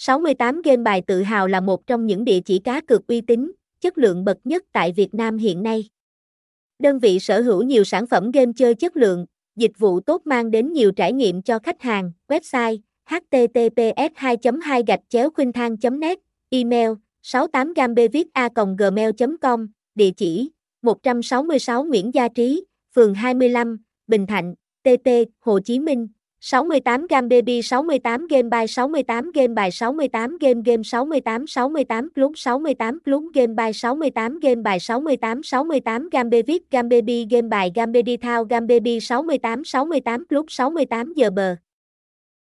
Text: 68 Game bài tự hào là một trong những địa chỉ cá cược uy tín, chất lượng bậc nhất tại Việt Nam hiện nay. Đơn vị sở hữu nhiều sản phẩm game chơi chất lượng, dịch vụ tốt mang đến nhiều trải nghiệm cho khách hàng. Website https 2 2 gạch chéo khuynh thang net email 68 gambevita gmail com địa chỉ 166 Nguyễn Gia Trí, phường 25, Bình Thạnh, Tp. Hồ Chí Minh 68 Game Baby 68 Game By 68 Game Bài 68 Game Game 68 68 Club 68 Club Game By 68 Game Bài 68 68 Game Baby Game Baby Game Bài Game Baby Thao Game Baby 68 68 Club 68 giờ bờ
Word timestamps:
68 0.00 0.62
Game 0.62 0.82
bài 0.82 1.02
tự 1.06 1.22
hào 1.22 1.46
là 1.46 1.60
một 1.60 1.86
trong 1.86 2.06
những 2.06 2.24
địa 2.24 2.40
chỉ 2.40 2.58
cá 2.58 2.80
cược 2.80 3.06
uy 3.06 3.20
tín, 3.20 3.52
chất 3.80 3.98
lượng 3.98 4.24
bậc 4.24 4.38
nhất 4.44 4.64
tại 4.72 4.92
Việt 4.92 5.14
Nam 5.14 5.38
hiện 5.38 5.62
nay. 5.62 5.88
Đơn 6.78 6.98
vị 6.98 7.18
sở 7.18 7.40
hữu 7.40 7.62
nhiều 7.62 7.84
sản 7.84 8.06
phẩm 8.06 8.30
game 8.30 8.52
chơi 8.56 8.74
chất 8.74 8.96
lượng, 8.96 9.26
dịch 9.56 9.78
vụ 9.78 10.00
tốt 10.00 10.22
mang 10.24 10.50
đến 10.50 10.72
nhiều 10.72 10.92
trải 10.92 11.12
nghiệm 11.12 11.42
cho 11.42 11.58
khách 11.58 11.82
hàng. 11.82 12.12
Website 12.28 12.78
https 13.06 14.12
2 14.14 14.36
2 14.62 14.82
gạch 14.86 15.00
chéo 15.08 15.30
khuynh 15.30 15.52
thang 15.52 15.76
net 16.00 16.18
email 16.50 16.90
68 17.22 17.72
gambevita 17.74 18.48
gmail 18.78 19.10
com 19.40 19.68
địa 19.94 20.10
chỉ 20.16 20.50
166 20.82 21.84
Nguyễn 21.84 22.14
Gia 22.14 22.28
Trí, 22.28 22.64
phường 22.94 23.14
25, 23.14 23.78
Bình 24.06 24.26
Thạnh, 24.26 24.54
Tp. 24.82 25.08
Hồ 25.40 25.60
Chí 25.60 25.78
Minh 25.78 26.08
68 26.40 27.08
Game 27.08 27.28
Baby 27.28 27.62
68 27.62 28.28
Game 28.28 28.50
By 28.50 28.66
68 28.66 29.32
Game 29.34 29.54
Bài 29.54 29.70
68 29.70 30.38
Game 30.40 30.62
Game 30.62 30.84
68 30.84 31.48
68 31.48 32.14
Club 32.14 32.32
68 32.36 32.94
Club 33.04 33.22
Game 33.34 33.56
By 33.56 33.72
68 33.72 34.40
Game 34.40 34.62
Bài 34.62 34.78
68 34.80 35.42
68 35.42 36.10
Game 36.10 36.30
Baby 36.30 36.60
Game 36.70 36.88
Baby 36.88 37.26
Game 37.30 37.48
Bài 37.48 37.70
Game 37.74 37.92
Baby 37.92 38.16
Thao 38.16 38.44
Game 38.44 38.66
Baby 38.66 39.00
68 39.00 39.64
68 39.64 40.28
Club 40.28 40.46
68 40.48 41.14
giờ 41.16 41.30
bờ 41.30 41.67